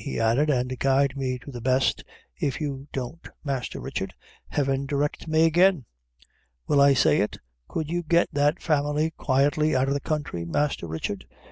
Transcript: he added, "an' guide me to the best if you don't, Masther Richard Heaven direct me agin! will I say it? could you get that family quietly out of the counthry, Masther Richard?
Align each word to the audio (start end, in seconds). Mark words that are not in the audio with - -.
he 0.00 0.20
added, 0.20 0.48
"an' 0.48 0.68
guide 0.78 1.16
me 1.16 1.40
to 1.40 1.50
the 1.50 1.60
best 1.60 2.04
if 2.36 2.60
you 2.60 2.86
don't, 2.92 3.26
Masther 3.42 3.80
Richard 3.80 4.14
Heaven 4.46 4.86
direct 4.86 5.26
me 5.26 5.46
agin! 5.46 5.86
will 6.68 6.80
I 6.80 6.94
say 6.94 7.18
it? 7.18 7.38
could 7.66 7.90
you 7.90 8.04
get 8.04 8.28
that 8.32 8.62
family 8.62 9.10
quietly 9.16 9.74
out 9.74 9.88
of 9.88 9.94
the 9.94 10.00
counthry, 10.00 10.44
Masther 10.44 10.86
Richard? 10.86 11.26